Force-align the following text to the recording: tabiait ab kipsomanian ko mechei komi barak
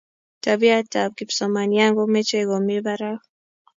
tabiait 0.43 0.91
ab 1.01 1.11
kipsomanian 1.17 1.91
ko 1.97 2.03
mechei 2.13 2.45
komi 2.49 2.77
barak 2.85 3.21